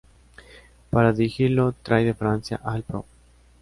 Para 0.89 1.13
dirigirlo 1.13 1.75
trae 1.83 2.03
de 2.03 2.15
Francia 2.15 2.59
al 2.63 2.81
Prof. 2.81 3.05